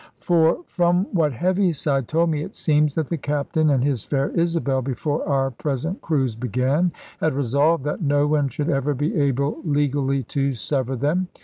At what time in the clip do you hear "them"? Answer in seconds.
10.95-11.27